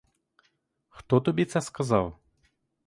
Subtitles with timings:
[0.89, 2.17] Хто тобі це сказав?